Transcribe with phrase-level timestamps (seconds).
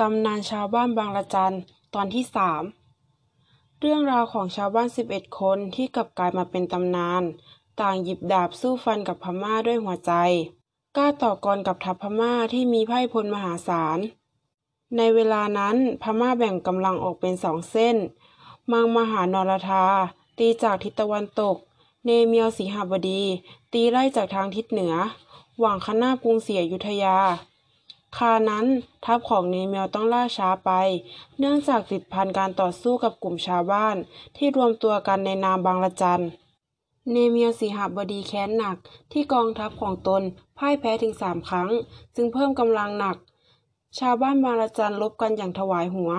[0.00, 1.54] ตำนานชาวบ้านบางระจัน
[1.94, 2.62] ตอนที่สาม
[3.80, 7.22] เรื่องราวของชาวบ้านสิบเอ็ดคนที่กลับกลายมาเป็นตำนาน
[7.80, 10.12] ต่างหยิบดาบสู้ฟันกับพม่าด้วยหัวใจ
[10.96, 13.98] กล้าต่อกรกับทัพพม่าที่มีไพ่พลมหาศาล
[14.96, 17.96] ในเวลานั้นพม่าแบ่งกำลังออกเป็นสองเส้น
[18.72, 19.84] มังมหานรธา
[20.38, 21.56] ตีจากทิศตะวันตก
[22.04, 23.22] เนเมียวสีหบดี
[23.72, 24.94] ตีไล่จากทางทิศเหนือ
[25.58, 27.16] หวังคณากรุงศรีอยุธยา
[28.16, 28.66] คานั้น
[29.04, 30.70] ทัพของเนเมียวต้องล่าช้าไป
[31.38, 33.96] เนื่องจากติดพันการต่อสู้กับกลุ่มชาวบ้าน
[34.36, 36.22] ที่รวมตัวกันในนามบางละจัน
[37.10, 38.76] เนเมียวสีหบดีแค้นหนัก
[39.12, 40.22] ที่กองทัพของตน
[40.58, 41.68] พ่ายแพ้ถึงสามครั้ง
[42.16, 43.16] จึงเพิ่มกำลังหนัก
[43.98, 46.12] ชาวบ้านบางละจันลบกันอย่างถวายหัว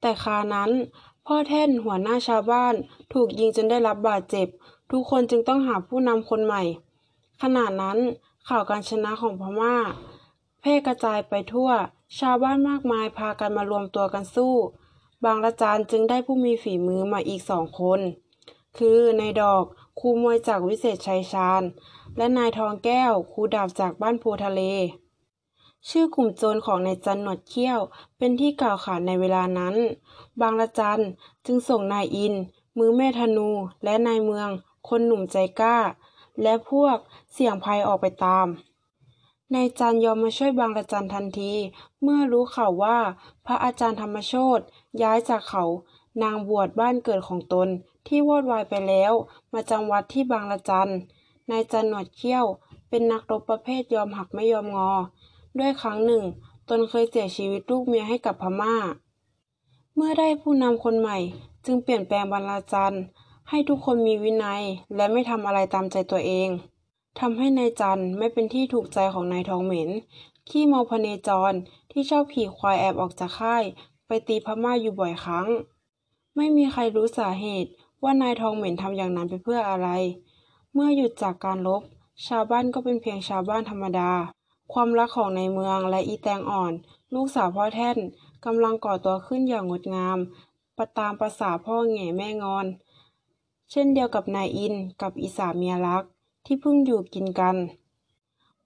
[0.00, 0.70] แต่คานั้น
[1.26, 2.74] พ่อแท่นหัวหน้าชาวบ้าน
[3.12, 4.48] ถูกยิงจนได้รับบาดเจ็บ
[4.90, 6.62] ทุกคนจึงต้องหาผู้นำคนใหม่
[7.42, 7.98] ขณะนั้น
[8.48, 9.74] ข่าวการชนะของพม่า
[10.66, 11.70] ร่กระจายไปทั่ว
[12.18, 14.54] ชาวบ้านมากมายพากันมารวมตัวกันสู้
[15.24, 18.00] บางละจานจึงได้ผู้มีฝีมือมาอีกสองคน
[18.78, 19.64] คือนายดอก
[20.00, 21.62] ครูมวยจากวิเศษชัยชาญ
[22.16, 24.62] และนายทองแก้วครูดาบจากบ้านโพทะเล
[25.88, 27.80] ชื่อกลุ่มโจรของนายจันหนวดเขี้ยว
[28.18, 29.76] เป็นที่กล่าวขานในเวลานั้น
[30.40, 31.02] บางละจัน
[31.46, 32.34] จึงส่งนายอิน
[32.78, 33.48] มือแม่ธนู
[33.84, 34.48] และนายเมือง
[34.88, 35.78] คนหนุ่มใจกล้า
[36.42, 36.96] และพวก
[37.32, 38.46] เสี่ยงภัยออกไปตาม
[39.54, 41.52] นายจันยอมมาช่วยบางละจันทันที
[42.02, 42.98] เมื่อรู้ข่าวว่า
[43.46, 44.60] พระอาจารย์ธรรมโชต
[45.02, 45.64] ย้ายจากเขา
[46.22, 47.68] นางบวชบ้านเกิดของตน
[48.06, 49.12] ที่วอดวายไปแล้ว
[49.52, 50.90] มาจำวัดที่บางละจัน
[51.50, 52.44] นายจันหนวดเขี้ยว
[52.88, 54.90] เป็นนักรบประเภทยอมหักไม่ยอมงอ
[55.58, 56.24] ด้วยครั้งหนึ่ง
[56.68, 58.74] ตนเคยเสียชีวิตลูกเมียให้กับพม่า
[59.94, 61.18] เมื่อได้ผู้นำคนใหม่
[61.64, 62.96] จึงเปลี่ยนแปลงบรรลาจัน
[63.50, 64.62] ให้ทุกคนมีวินัย
[64.96, 66.48] และไม่ทำอะไรตามใจตัวเอง
[67.20, 69.90] ทำให้นายจันไม่เป็นที่ถูกใจของนายทองเหม็น
[70.48, 71.52] ขี้เมาพเนจร
[71.90, 73.64] ที่ชอบขี่ควายแอบออกจากค่าย
[74.06, 75.46] ไปตีพม่าอยู่บ่อยครั้ง
[76.36, 77.70] ไม่มีใครรู้สาเหตุ
[78.02, 79.88] ว่านายทองเหม็นทำอย่างนั้นไปเพื่ออะไร
[80.72, 81.82] เมื่อหยุดจากการลบ
[82.26, 84.10] ชาวบ้านก็เป็นเพียงชาวบ้านธรรมดา
[84.72, 86.72] ความรักของในเมืองและอีแตงอ่อน
[87.14, 87.98] ลูกสาวพ่อแท่น
[88.44, 90.18] กำลังก่อตัวขึ้นอย่างงดงาม
[90.78, 92.66] ประตามประษาพ่อแง่แม่งอน
[93.70, 96.04] เช่นเดียวกับนายอินกับอีสาเมียรัก
[96.46, 97.56] ที่เพิ่งอยู่กินกัน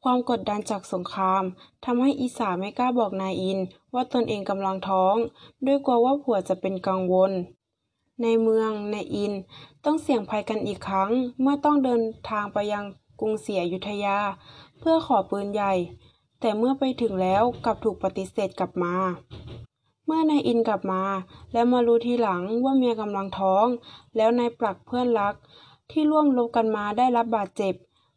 [0.03, 1.43] ความกดดันจากสงคราม
[1.85, 3.59] ทำให้อีสาไม่กล้าบอกนายอิน
[3.95, 5.15] ว่าตนเองกำลังท้อง
[5.67, 7.33] ด้วยกลัวว่าผัวจะเป็นกังวล
[8.23, 9.33] ในเมืองนายอิน
[9.85, 11.11] ต้องเสี่ยงภัยกันอีกครั้ง
[11.41, 12.85] เมื่อต้องเดินทางไปยัง
[13.21, 14.19] กรุงศรีอยุธยา
[14.79, 15.73] เพื่อขอปืนใหญ่
[16.41, 18.95] แต่เมื่อไปถึงแล้วกลับถูกปฏิเสธกลับมา
[20.07, 21.03] เมื่อนายอินกลับมา
[21.53, 23.67] และมารู้ทีหลังว่าเมียกำลังท้อง
[24.17, 25.35] แล้วนายปลักเพื่อนรัก
[25.91, 27.75] ที่ร่วมรบกันมาได้รับบาดเจ็บ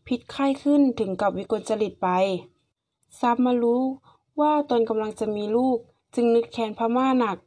[0.07, 2.09] พิษไข้ขึ้นถึงกับวิกลจริตไป
[3.19, 3.81] ทราบมารู้
[4.39, 5.77] ว่าตนกำลังจะมีลูก
[6.15, 7.37] จึงนึกแค้นพม่าหนัก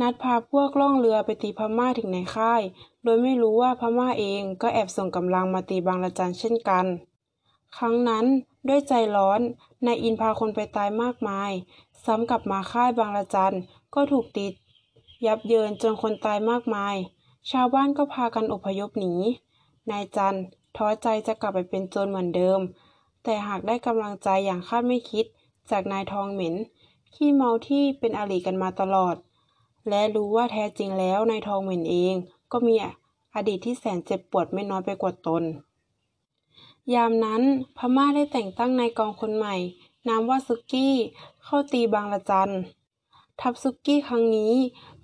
[0.00, 2.62] นัดพาพวกล่องเรือไปตีพม่าถึงในค่าย
[3.02, 6.86] โดยไม่รู้ว่าพม่าเองก็แอบส่งกำลังมาตีบางละจันเช่นกัน
[7.76, 8.26] ครั้งนั้น
[8.68, 9.40] ด้วยใจร้อน
[9.86, 11.50] นายอินพาคนไปตายมากมาย
[12.04, 13.56] ซ้ำกลับมาค่ายบางละจัน
[13.94, 14.52] ก็ถูกติด
[15.26, 16.96] ยับเยินจนคนตายมากมาย
[17.50, 19.14] ชาวบ้านก็พากันอพยพหนี
[19.90, 20.38] นายจัน
[20.76, 22.60] ท้อใจจะกลับไปเป็นโจรเหมือนเดิม
[23.24, 25.24] แต่หากได้กำลังใจอย่างคาดไม่คิด
[25.70, 26.54] จากนายทองเหม็น
[27.14, 29.16] ขี้เมาที่เป็นอริกันมาตลอด
[29.88, 32.14] และรู้ว่าแท้จริงแล้วนายทองเหม็นเอง
[32.52, 32.74] ก็มี
[33.34, 35.42] อดีตที่แสนเจ็บปวดไม่น้อยไปกว่าตน
[36.94, 37.42] ยามนั้น
[37.76, 39.56] พม่าได้แต่งตั้งนายกองคนใหม่
[40.08, 40.94] นามว่าซุกี้
[41.44, 42.50] เข้าตีบางละจัน
[43.40, 44.54] ทัพซุกี้ครั้งนี้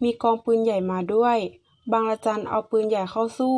[0.02, 1.38] มีกองปืนใหญ่มาด้วย
[1.92, 3.56] บางละจันเอาปืนใหญ่เข้าสู้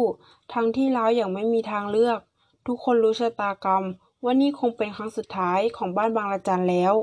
[0.53, 2.19] ทั้งที่ล้าวอย่างไม่มีทางเลือก
[2.66, 3.84] ทุกคนรู้ชะตากรรม
[4.25, 6.94] ว่านี่คงเป็นครั้งสุดท้ายของบ้านบางละจันแล้ว